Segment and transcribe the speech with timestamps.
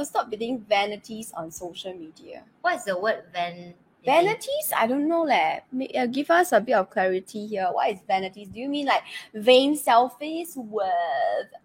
[0.00, 2.42] to stop being vanities on social media.
[2.62, 3.74] What is the word van?
[4.02, 4.72] Vanities?
[4.74, 5.24] I don't know.
[5.24, 5.60] Leh.
[5.94, 7.68] Uh, give us a bit of clarity here.
[7.70, 8.48] What is vanities?
[8.48, 9.02] Do you mean like
[9.34, 10.88] vain selfies with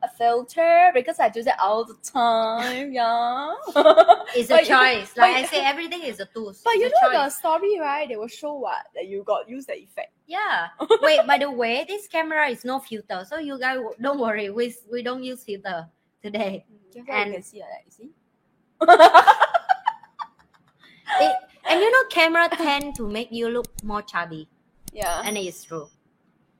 [0.04, 0.92] a filter?
[0.94, 2.92] Because I do that all the time.
[3.00, 3.54] Yeah.
[4.36, 5.16] It's a But you- choice.
[5.16, 6.54] Like I say, everything is a tool.
[6.64, 8.06] But It's you know the story, right?
[8.10, 10.12] They will show what that you got use the effect.
[10.28, 10.68] Yeah.
[11.02, 14.50] Wait, by the way, this camera is no filter, so you guys don't worry.
[14.50, 15.88] We we don't use filter
[16.22, 16.66] today.
[16.94, 18.10] Just And- you can see like see.
[21.22, 21.36] It,
[21.70, 24.48] and you know, camera tend to make you look more chubby,
[24.92, 25.22] Yeah.
[25.24, 25.88] and it's true.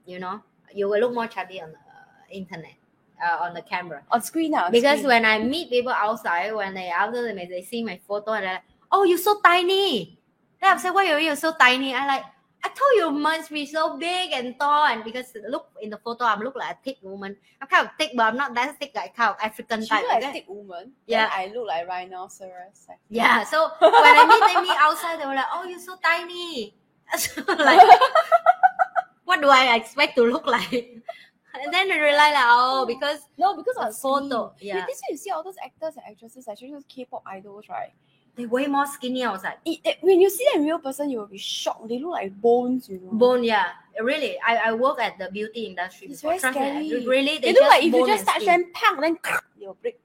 [0.06, 0.42] You know,
[0.74, 2.74] you will look more chubby on the uh, internet,
[3.22, 4.02] uh, on the camera.
[4.10, 4.70] on screen now.
[4.70, 8.44] Because when I meet people outside, when they after they, they see my photo and
[8.44, 10.18] they're like, "Oh, you're so tiny,"
[10.60, 12.24] then I'm saying, "Why are you so tiny?" I like,
[12.64, 16.24] I told you must be so big and tall, and because look in the photo,
[16.24, 17.36] I'm look like a thick woman.
[17.60, 20.02] I'm kind of thick, but I'm not that thick, like kind of African she type.
[20.02, 20.32] look like okay?
[20.32, 20.92] thick woman.
[21.06, 21.30] Yeah.
[21.32, 22.86] I look like rhinoceros.
[23.08, 23.44] Yeah.
[23.44, 26.74] So when I meet them outside, they were like, "Oh, you're so tiny."
[27.18, 27.80] So, like,
[29.24, 30.72] what do I expect to look like?
[30.72, 34.74] And then I realized, like, oh, because No, because on photo, screen.
[34.74, 34.86] yeah.
[34.86, 37.92] This way you see all those actors and actresses, especially those K-pop idols, right?
[38.36, 39.24] They way more skinny.
[39.24, 39.58] I was like.
[39.64, 41.88] It, it- when you see them in real person, you will be shocked.
[41.88, 43.10] They look like bones, you know.
[43.12, 43.68] Bone, yeah,
[44.00, 44.36] really.
[44.46, 46.08] I, I work at the beauty industry.
[46.08, 46.38] It's before.
[46.38, 47.06] very Trust me, scary.
[47.06, 48.46] really, They they look like if you just touch skin.
[48.46, 49.18] them, pang, then
[49.60, 49.98] they'll break.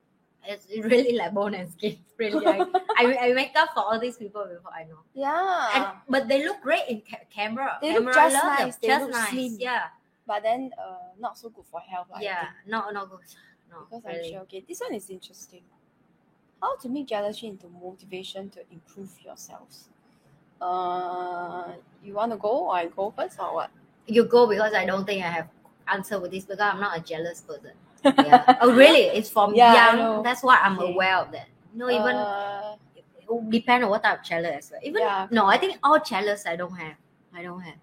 [0.47, 1.97] It's really like bone and skin.
[2.21, 2.65] Really, I,
[2.97, 4.99] I, I make up for all these people before I know.
[5.15, 5.69] Yeah.
[5.73, 7.79] And but they look great in ca- camera.
[7.81, 8.67] They look just love them.
[8.67, 8.75] nice.
[8.77, 9.29] They just look nice.
[9.29, 9.57] slim.
[9.59, 9.83] Yeah,
[10.27, 12.07] but then uh, not so good for health.
[12.13, 12.39] I yeah.
[12.41, 12.51] think.
[12.67, 13.25] No, no good.
[13.71, 14.19] No, Because really.
[14.27, 14.41] I'm sure.
[14.41, 15.61] Okay, this one is interesting.
[16.61, 19.89] How to make jealousy into motivation to improve yourselves.
[20.61, 21.73] Uh,
[22.03, 23.71] you want to go or I go first or what?
[24.05, 25.47] You go because I don't think I have
[25.87, 27.71] answer with this because I'm not a jealous person.
[28.17, 28.57] Yeah.
[28.61, 29.01] oh, really?
[29.17, 30.23] It's from Yeah, young.
[30.23, 30.91] That's why I'm Okay.
[30.93, 31.47] aware of that.
[31.73, 32.75] No, even Uh,
[33.49, 34.71] depend on what type of jealous.
[34.83, 36.95] Even Yeah, no, I think all jealous I don't have.
[37.33, 37.75] I don't have.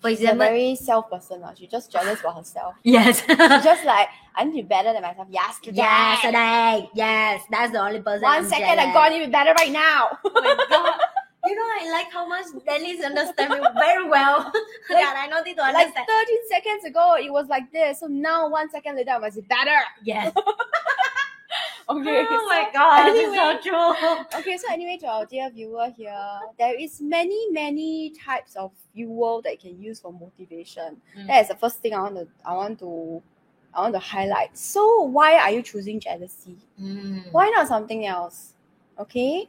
[0.00, 1.42] For she's a example, very self person.
[1.42, 1.54] Uh.
[1.54, 2.74] She's just jealous about herself.
[2.82, 5.76] yes, She's just like, I need to be better than myself yesterday.
[5.78, 8.22] yesterday, yes, that's the only person.
[8.22, 8.90] One I'm second jealous.
[8.90, 10.18] ago, I need better right now.
[10.24, 11.00] Oh my god.
[11.46, 14.52] You know, I like how much Dennis understand me very well.
[14.90, 16.06] that I know this to like understand.
[16.08, 18.00] 13 seconds ago, it was like this.
[18.00, 19.78] So now, one second later, I be better.
[20.04, 20.34] yes.
[21.90, 22.26] Okay.
[22.28, 23.36] oh my so- god, anyway.
[23.36, 24.38] it's so true.
[24.40, 29.40] Okay, so anyway, to our dear viewer here, there is many, many types of fuel
[29.42, 31.00] that you can use for motivation.
[31.16, 31.26] Mm.
[31.28, 33.22] That is the first thing I want to, I want to,
[33.72, 34.56] I want to highlight.
[34.58, 36.58] So why are you choosing jealousy?
[36.80, 37.32] Mm.
[37.32, 38.52] Why not something else?
[38.98, 39.48] Okay,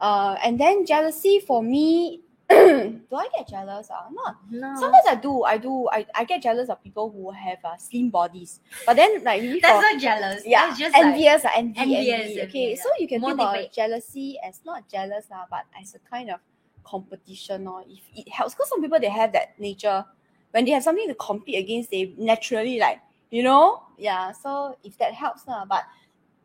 [0.00, 2.20] uh, and then jealousy for me.
[2.50, 3.88] do I get jealous?
[3.90, 4.10] Uh?
[4.12, 4.74] Not No.
[4.78, 5.42] Sometimes I do.
[5.44, 5.88] I do.
[5.90, 8.60] I, I get jealous of people who have uh, slim bodies.
[8.86, 10.42] But then, like, really That's for, not jealous.
[10.44, 12.42] yeah, That's just like, envious, uh, envy, envious, envy.
[12.42, 15.98] Okay, envy, so you can think about jealousy as not jealous, uh, but as a
[16.10, 16.40] kind of
[16.82, 17.66] competition.
[17.66, 20.04] Or if it helps, because some people they have that nature.
[20.50, 23.00] When they have something to compete against, they naturally like
[23.30, 24.30] you know, yeah.
[24.30, 25.82] So if that helps, uh, but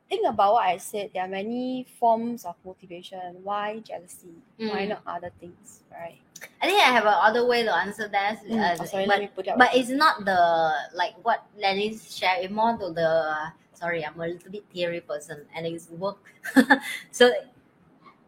[0.10, 1.12] think about what I said.
[1.14, 3.20] There are many forms of motivation.
[3.44, 4.34] Why jealousy?
[4.58, 4.90] Why Mm.
[4.90, 5.84] not other things?
[5.92, 6.20] Right?
[6.62, 8.40] I think I have another way to answer that.
[8.44, 11.96] Mm, uh, oh, sorry, but let me put but it's not the like what Lenny
[11.98, 12.44] shared.
[12.44, 16.20] It's more to the sorry, I'm a little bit theory person, and it's work.
[17.12, 17.32] so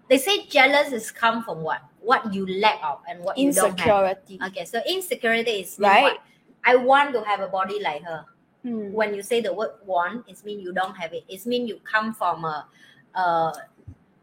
[0.08, 3.80] they say jealous is come from what what you lack of and what you don't
[3.80, 3.88] have.
[3.88, 4.40] insecurity.
[4.48, 6.02] Okay, so insecurity is Right.
[6.04, 6.18] what?
[6.64, 8.26] I want to have a body like her.
[8.64, 8.92] Hmm.
[8.94, 11.24] When you say the word want, it means you don't have it.
[11.28, 12.68] It means you come from a,
[13.16, 13.54] uh,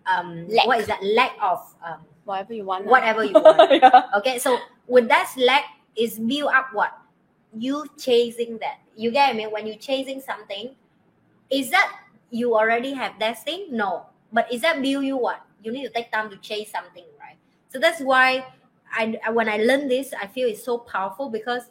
[0.07, 0.67] um, Lack.
[0.67, 1.03] what is that?
[1.03, 2.85] Lack of um, Whatever you want.
[2.87, 3.71] whatever you want.
[3.73, 4.03] yeah.
[4.19, 5.65] Okay, so with that lack
[5.97, 6.93] is build up what?
[7.57, 8.79] You chasing that.
[8.95, 9.51] You get I mean?
[9.51, 10.75] When you chasing something,
[11.51, 11.91] is that
[12.31, 13.69] you already have that thing?
[13.71, 14.07] No.
[14.33, 15.41] But is that build you what?
[15.63, 17.37] You need to take time to chase something, right?
[17.73, 18.45] So that's why
[18.93, 21.63] I when I learn this, I feel it's so powerful because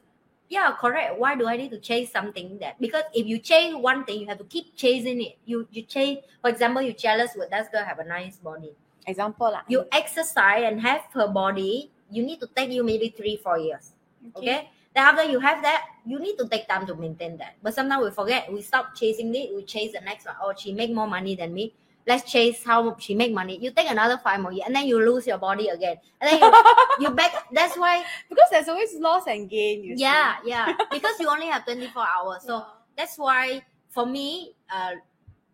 [0.49, 1.19] yeah, correct.
[1.19, 4.27] Why do I need to chase something that because if you chase one thing, you
[4.27, 5.37] have to keep chasing it.
[5.45, 8.71] You you chase, for example, you jealous with that girl have a nice body
[9.07, 9.63] Example lah.
[9.71, 13.95] you exercise and have her body, you need to take you maybe three, four years.
[14.35, 14.67] Okay.
[14.91, 17.55] Then after you have that, you need to take time to maintain that.
[17.63, 20.35] But sometimes we forget, we stop chasing it, we chase the next one.
[20.43, 21.71] Oh, she make more money than me.
[22.07, 23.59] Let's chase how she make money.
[23.61, 25.97] You take another five more years, and then you lose your body again.
[26.21, 26.53] And then
[26.99, 27.31] you, you back.
[27.51, 29.83] That's why, because there's always loss and gain.
[29.97, 30.73] Yeah, yeah.
[30.91, 32.41] Because you only have 24 hours.
[32.41, 32.47] see.
[32.47, 32.65] So
[32.95, 34.91] that's why for me, uh,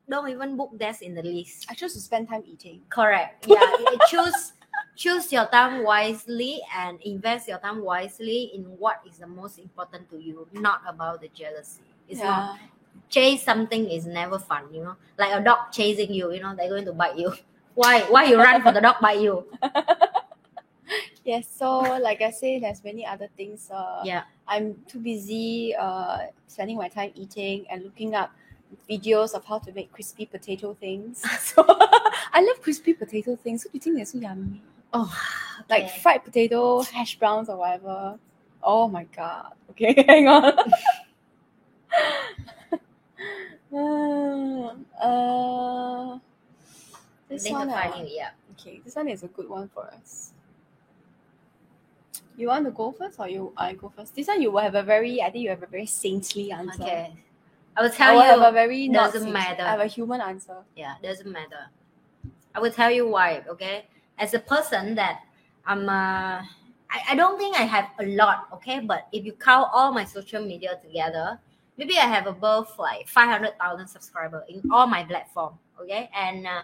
[0.09, 1.65] don't even book that in the list.
[1.69, 2.81] I choose to spend time eating.
[2.89, 3.45] Correct.
[3.49, 3.65] Yeah.
[3.79, 4.53] you choose
[4.95, 10.09] choose your time wisely and invest your time wisely in what is the most important
[10.09, 11.81] to you, not about the jealousy.
[12.07, 12.59] It's not
[13.09, 16.69] chase something is never fun you know like a dog chasing you you know they're
[16.69, 17.33] going to bite you
[17.75, 19.45] why why you run for the dog bite you
[21.25, 23.71] Yes, so like I say, there's many other things.
[23.71, 28.31] Uh, yeah I'm too busy uh, spending my time eating and looking up
[28.89, 31.23] videos of how to make crispy potato things.
[31.39, 33.63] So I love crispy potato things.
[33.63, 34.61] What do you think they're so yummy?
[34.91, 35.11] oh
[35.69, 38.19] Like fried potato, hash browns, or whatever.
[38.61, 39.53] Oh my god.
[39.71, 40.53] Okay, hang on.
[45.01, 46.19] Uh, uh,
[47.29, 50.31] this Think one, finding yeah Okay, this one is a good one for us.
[52.37, 54.15] You want to go first or you I go first?
[54.15, 56.83] This one you will have a very I think you have a very saintly answer.
[56.83, 57.13] okay
[57.75, 59.63] i will I tell will have a you very doesn't saintly- matter.
[59.63, 60.57] I have a human answer.
[60.75, 61.69] yeah doesn't matter
[62.55, 63.85] i will tell you why okay
[64.19, 65.21] as a person that
[65.65, 66.37] i'm uh
[66.95, 70.05] I, I don't think i have a lot okay but if you count all my
[70.05, 71.39] social media together
[71.77, 76.61] maybe i have above like 500000 subscribers in all my platform okay and uh,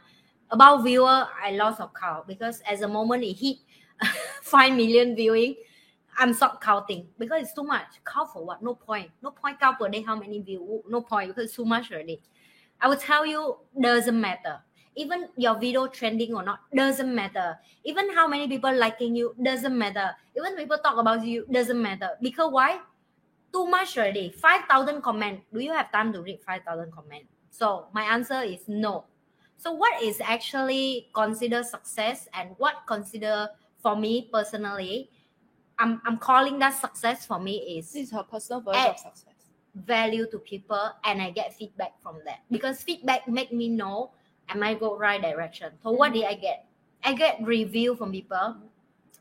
[0.51, 3.57] about viewer i lost of count because as the moment it hit
[4.41, 5.55] 5 million viewing
[6.17, 9.77] i'm stop counting because it's too much count for what no point no point count
[9.79, 12.19] per day how many view no point because it's too much already
[12.81, 14.59] I will tell you doesn't matter.
[14.95, 17.57] Even your video trending or not doesn't matter.
[17.83, 20.11] Even how many people liking you doesn't matter.
[20.35, 22.11] Even people talk about you doesn't matter.
[22.21, 22.79] Because why?
[23.51, 24.31] Too much already.
[24.31, 25.41] Five thousand comment.
[25.53, 27.25] Do you have time to read five thousand comment?
[27.49, 29.05] So my answer is no.
[29.57, 33.49] So what is actually considered success and what consider
[33.81, 35.09] for me personally?
[35.79, 39.49] I'm I'm calling that success for me is This is her personal version of success.
[39.75, 44.11] value to people and I get feedback from that because feedback make me know
[44.49, 45.71] am I go right direction.
[45.83, 46.15] So what mm.
[46.15, 46.65] did I get?
[47.03, 48.57] I get review from people.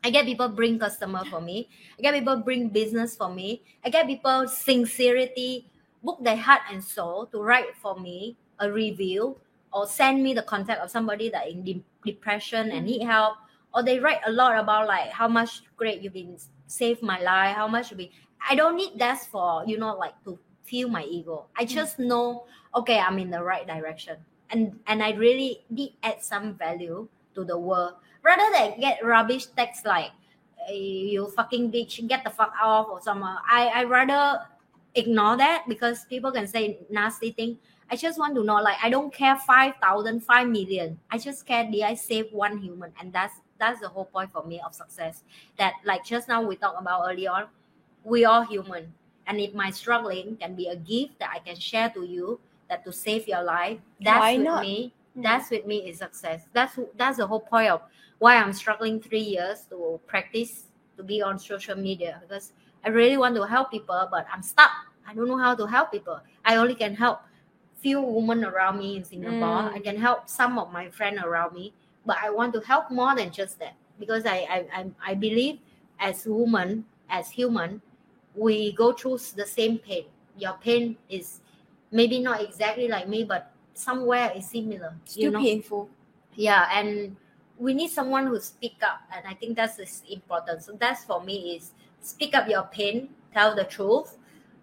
[0.03, 1.69] I get people bring customer for me.
[1.97, 3.63] I get people bring business for me.
[3.83, 5.69] I get people sincerity
[6.03, 9.37] book their heart and soul to write for me a review
[9.73, 13.09] or send me the contact of somebody that in de- depression and need mm-hmm.
[13.09, 13.37] help
[13.73, 16.37] or they write a lot about like how much great you've been
[16.67, 18.11] saved my life how much be
[18.47, 21.45] I don't need that for you know like to feel my ego.
[21.57, 21.75] I mm-hmm.
[21.75, 24.17] just know okay I'm in the right direction
[24.49, 29.45] and and I really did add some value to the world rather than get rubbish
[29.57, 30.11] text like
[30.67, 33.35] "Eh, you fucking bitch get the fuck off or something.
[33.49, 34.45] I I rather
[34.95, 37.57] ignore that because people can say nasty thing.
[37.91, 40.99] I just want to know like I don't care 5,000, 5 million.
[41.09, 44.43] I just care did I save one human and that's that's the whole point for
[44.45, 45.23] me of success.
[45.57, 47.45] That like just now we talked about earlier on,
[48.03, 48.93] we are human.
[49.27, 52.39] And if my struggling can be a gift that I can share to you,
[52.69, 54.61] that to save your life, that's Why with not?
[54.61, 54.93] me.
[55.17, 55.23] Mm.
[55.23, 56.45] That's with me is success.
[56.53, 57.81] That's that's the whole point of
[58.19, 60.65] why I'm struggling three years to practice
[60.97, 62.51] to be on social media because
[62.85, 64.71] I really want to help people, but I'm stuck.
[65.07, 66.19] I don't know how to help people.
[66.45, 67.21] I only can help
[67.79, 69.71] few women around me in Singapore.
[69.71, 69.73] Mm.
[69.73, 71.73] I can help some of my friends around me,
[72.05, 75.59] but I want to help more than just that because I I I, I believe
[75.99, 77.81] as women, as human,
[78.35, 80.05] we go through the same pain.
[80.37, 81.41] Your pain is
[81.91, 84.95] maybe not exactly like me, but somewhere is similar.
[85.05, 85.39] Still you know?
[85.39, 85.89] painful.
[86.35, 87.15] yeah and
[87.59, 91.23] we need someone who speak up and i think that's is important so that's for
[91.23, 91.71] me is
[92.01, 94.17] speak up your pain tell the truth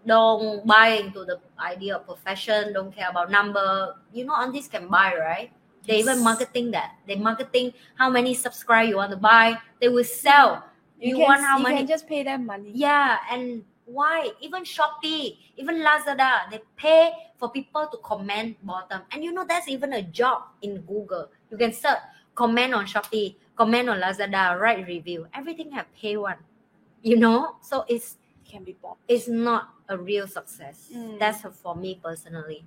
[0.06, 4.66] don't buy into the idea of profession don't care about number you know on this
[4.66, 5.50] can buy right
[5.86, 10.04] they even marketing that they marketing how many subscribe you want to buy they will
[10.04, 10.64] sell
[10.98, 11.68] you, can, want how many?
[11.68, 12.70] you many can just pay them money.
[12.74, 14.30] yeah, and why?
[14.40, 19.02] Even Shopee, even Lazada, they pay for people to comment bottom.
[19.12, 21.30] And you know that's even a job in Google.
[21.50, 21.98] You can search
[22.36, 25.26] comment on Shopee, comment on Lazada, write review.
[25.34, 26.36] Everything have pay one.
[27.02, 28.98] You know, so it's It can be bought.
[29.08, 30.88] it's not a real success.
[30.94, 31.18] Mm.
[31.18, 32.64] That's for me personally.